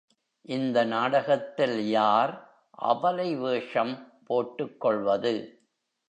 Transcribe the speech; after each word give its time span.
இந்த 0.45 0.83
நாடகத்தில் 0.83 1.75
யார் 1.89 2.33
அபலை 2.83 3.27
வேஷம் 3.39 3.93
போட்டுக்கொள்வது? 4.25 5.33